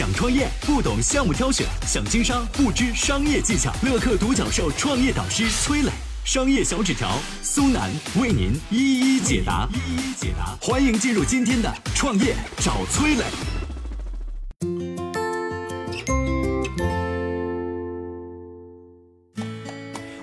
[0.00, 3.70] 想创业不懂项目挑选，想经商不知商业技巧。
[3.82, 5.90] 乐客独角兽创业导师崔磊，
[6.24, 9.68] 商业小纸条苏南为您一一解答。
[9.74, 13.24] 一一解答，欢迎进入今天的创业找崔磊。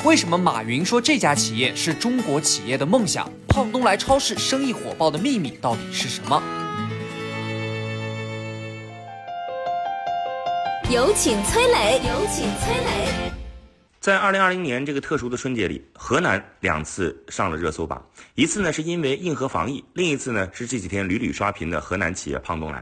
[0.04, 3.30] 为什么马云说这家企业是中国企业的梦想？
[3.48, 6.42] 胖东来超市生意火爆的秘密到底是什么？
[10.90, 13.30] 有请崔磊，有请崔磊。
[14.00, 18.02] 在二零二零年这个特殊的春节里，河南两次上了热搜榜，
[18.36, 22.82] 一次呢是因为硬核防疫，另一次呢是这几天屡屡刷屏的河南企业胖东来。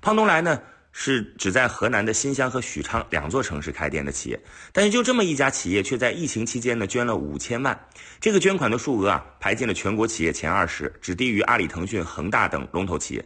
[0.00, 0.58] 胖东来呢
[0.92, 4.40] 是只在河南的新乡和许昌两座城市开店的企业，
[4.72, 7.78] 但是就这么一家企业，却在疫情期间呢捐了五千万，
[8.18, 13.22] 这个捐款的数额啊排进了全国企业前二十，只低于阿里、腾讯、恒大等龙头企业。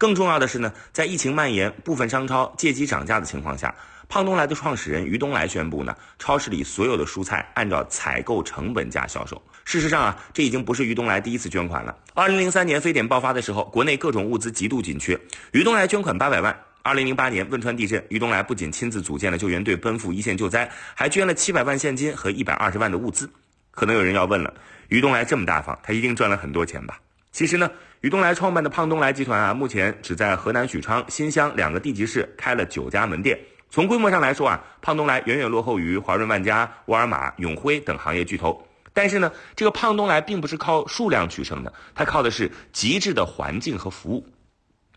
[0.00, 3.74] 更重要的是呢，在疫情蔓延、部分商超借机涨价的情况下，
[4.08, 9.40] 胖东来的创始人于东来宣布呢，超市里所有的蔬菜按照采购成本价销售。
[9.62, 11.94] 事实上啊，这已经不是于东来第一次捐款了。
[12.14, 15.20] 二零零三年非典爆发的时候，国内各种物资极度紧缺，
[15.52, 16.58] 于东来捐款八百万。
[16.80, 23.30] 二零零八年汶川地震，于东来不仅亲自组建了救援队奔赴一线救灾，还捐了七百万现金和一百二十万的物资。
[23.70, 24.54] 可能有人要问了，
[24.88, 26.98] 于东来这么大方，他一定赚了很多钱吧？
[27.32, 33.38] 其实呢，于东来创办的胖东来集团啊，目前只在河南许昌、新乡两个地级市开了九家门店。
[33.70, 38.60] 从规模上来说啊，胖东来远远落后于华润万家、沃尔玛、永辉等行业巨头。
[38.92, 44.26] 但是呢，这个胖东来并不是靠数量取胜的，它靠的是极致的环境和服务。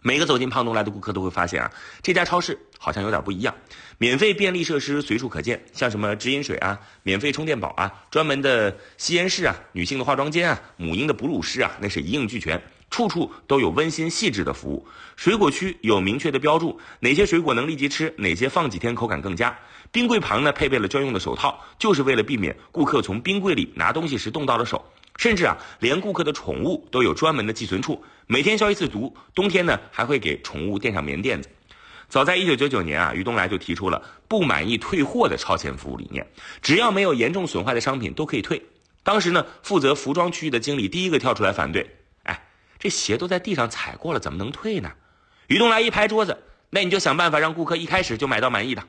[0.05, 3.55] 每个走进胖东来的顾客都会发现啊，这家超市好像有点不一样。
[3.97, 14.85] 免费便利设施随处可见，像什么直饮水啊、免费充电宝啊、专门的吸烟室啊、女性的化妆间啊、母婴的哺乳室啊，那是一应俱全，处处都有温馨细致的服务。
[15.15, 19.57] 水果区有明确的标注，哪些水果能立即吃，哪些放几天口感更佳。
[19.89, 24.83] 冰柜旁呢配备了专用的手套，就是为了避免顾客从冰柜里拿东西时冻到了手。
[25.17, 29.15] 甚至啊，连顾客的宠物都有专门的寄存处，每天消一次毒。
[29.35, 31.49] 冬天呢，还会给宠物垫上棉垫子。
[32.09, 36.27] 早在一九九九年啊，于东来就提出了不满意退货的超前服务理念，
[36.61, 38.61] 只要没有严重损坏的商品都可以退。
[39.03, 42.47] 当时呢，负责服装区域的经理第一个跳出来反对：“哎，
[42.79, 44.91] 这鞋都在地上踩过了，怎么能退呢？”
[45.47, 46.37] 于东来一拍桌子
[46.69, 48.83] ：“那你就想办法让顾客一开始就买到满意的。”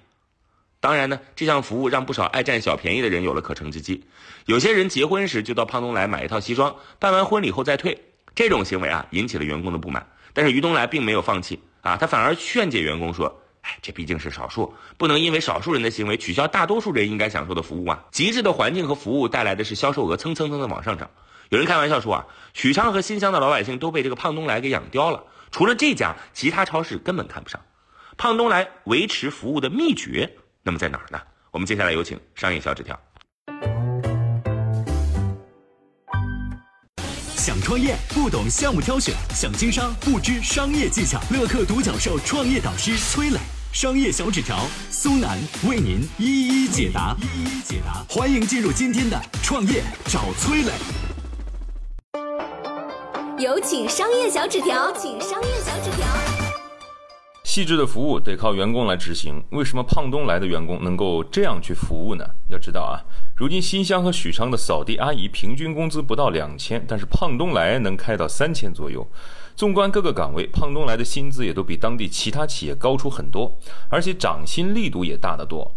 [0.84, 4.05] 当然呢，这项服务让不少爱占小便宜的人有了可乘之机。
[4.45, 7.99] 有些人结婚时就到胖东来买一套西装，办完婚礼后再退，
[8.34, 10.06] 这种行为啊引起了员工的不满。
[10.34, 13.34] 但是于东来并没有放弃啊，他反而劝解员工说
[13.65, 18.05] ：“哎，这毕竟是少数，不能因为少数人的行为取消大多数人应该享受的服务啊。
[18.11, 21.09] 极致的环境和服务带来的是销售额蹭蹭蹭的往上涨。
[21.49, 27.59] 有人开玩笑说啊，许昌和新乡的老百姓都被这个胖东来给养刁了，除了这家，其他超市根本看不上。
[28.19, 31.20] 胖东来维持服务的秘诀。”那么在哪儿呢？
[31.50, 32.98] 我们接下来有请商业小纸条。
[37.36, 41.20] 想创业不懂项目挑选，想经商不知商业技巧。
[41.30, 43.38] 乐客独角兽创业导师崔磊，
[43.75, 45.38] 商业小纸条苏南
[45.69, 47.14] 为您一一解答。
[47.20, 50.72] 一一解答，欢迎进入今天的创业找崔磊。
[53.36, 56.24] 有请商业小纸条，请商业小纸条。
[57.54, 59.41] 细致的服务得靠员工来执行。
[59.50, 62.26] 为什么胖东来的员工能够这样去服务呢？
[62.48, 62.98] 要知道啊，
[63.37, 69.06] 如今新乡和许昌的扫地阿姨平均工资不到两千，但是胖东来能开到三千左右。
[69.54, 73.56] 纵观各个岗位，胖东来的薪资也都比当地其他企业高出很多，
[73.88, 75.70] 而且涨薪力度也大得多。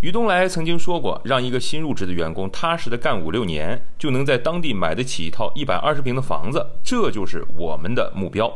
[0.00, 8.52] 于东来曾经说过，让一个新入职的员工踏实的干五六年，就能在当地买得起一套一百二十平的房子，这就是我们的目标。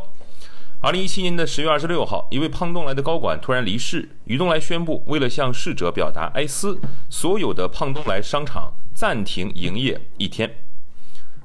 [0.86, 6.78] 二零一七年的十月二十六号，一位胖东来的高管突然离世，于东来宣布，为了向逝者表达哀思，
[7.10, 10.48] 所有的胖东来商场暂停营业一天。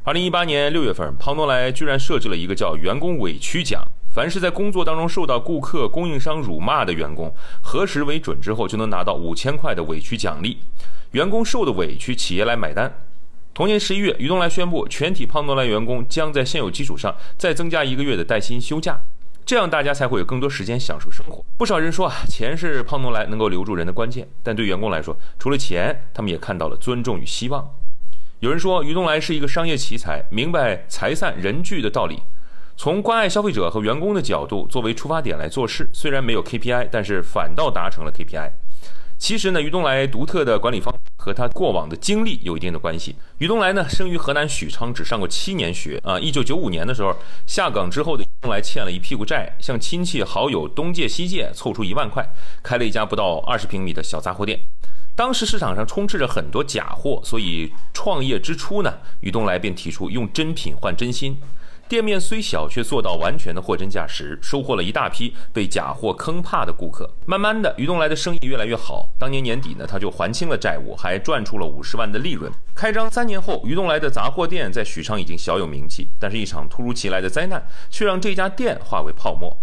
[0.03, 10.59] 二零一八年六月份，胖东来居然设置了一个叫“员工委屈奖”，凡是在工作当中受到顾客、供应商辱骂的员工，核实为准之后，就能拿到五千块的委屈奖励。
[11.13, 12.93] 员工受的委屈，企业来买单。
[13.55, 19.01] 同年十一月，于东来宣布，全体胖东来员工将在现有基础上再增加一个月的带薪休假。
[19.51, 21.43] 这样大家才会有更多时间享受生活。
[21.57, 24.25] 不少人说啊，钱是胖东来能够留住人的关键。
[24.41, 27.69] 但对员工来说，除了钱，他们也看到了尊重与希望。
[28.39, 32.21] 有人说，于东来是一个商业奇才，明白财散人聚的道理，
[32.77, 35.89] 从关爱消费者和员工的角度作为出发点来做事。
[35.91, 38.49] 虽然没有 KPI，但是反倒达成了 KPI。
[39.17, 43.17] 其实呢，于东来独特的管理方和他过往的经历有一定的关系。
[43.39, 46.17] 于东来呢，生于河南许昌，只上过七年学啊。
[46.17, 47.13] 一九九五年的时候
[47.45, 48.23] 下岗之后的。
[48.41, 52.27] 东来欠了一屁股债，向亲戚好友东借西借，凑出一万块，
[52.63, 54.59] 开了一家不到二十平米的小杂货店。
[55.15, 61.37] 当时市场上充斥着很多假货，所以创业之初呢，于东来便提出用真品换真心。
[61.91, 67.09] 店面虽小，却做到完全的货真价实，收获了一大批被假货坑怕的顾客。
[67.25, 69.09] 慢慢的，于东来的生意越来越好。
[69.19, 72.49] 当年年底呢，他就还清了债务，还赚出了五十万的利润。
[72.73, 76.07] 开张三年后，于东来的杂货店在许昌已经小有名气。
[76.17, 79.57] 但是，一场突如其来的灾难却让这家店化为泡沫。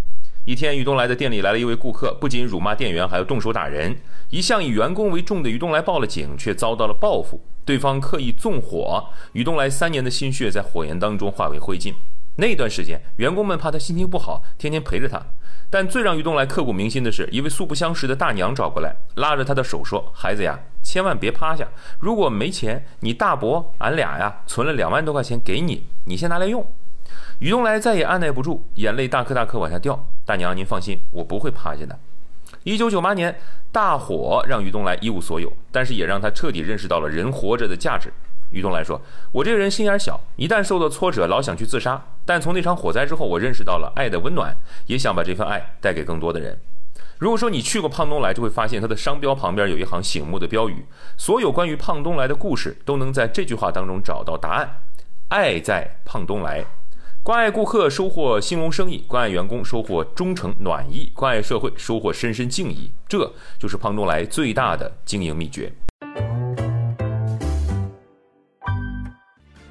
[0.45, 3.97] 一天，于东来的店里来了一位顾客，不仅辱骂店员，还要动手打人。
[4.29, 7.41] 一向以员工为重的于东来报了警，却遭到了报复。
[7.65, 9.03] 对方刻意纵火，
[9.33, 11.95] 于东来三年的心血在火焰当中化为灰烬。
[12.41, 15.21] 那段时间，员工们怕他心情不好，天天陪着他。
[15.69, 21.67] 但最让于东来刻骨铭心的是，一位素不相识的大娘找过来，拉着他的手说：“孩子呀，千万别趴下。
[21.99, 26.65] 如果没钱，你大伯俺俩呀存了两万多块钱给你，你先拿来用。”
[27.41, 30.07] 于东来再也按耐不住，眼泪大颗大颗往下掉。
[30.25, 31.99] 大娘，您放心，我不会趴下的。
[32.63, 33.37] 一九九八年，
[33.73, 38.13] 大火让于东来一无所有，但是也让他彻底认识到了人活着的价值。
[38.51, 39.01] 于东来说
[39.33, 42.03] ：“我这个人心眼小，一旦受到挫折，老想去自杀。
[42.25, 44.57] 但从那场火灾之后，我认识到了爱的温暖，
[44.87, 46.59] 也想把这份爱带给更多的人。
[47.19, 50.87] 如果说你去过胖东来，就会发现它的商标旁边有一行醒目的标语，
[51.17, 54.83] 所有关于胖东来的故事都能在这句话当中找到答案。
[55.29, 56.65] 爱在胖东来，
[57.23, 62.91] 关爱顾客，收获兴隆生意；关爱员工，收获忠诚暖意；关爱社会，收获深深敬意。
[63.09, 65.73] 这就是胖东来最大的经营秘诀。”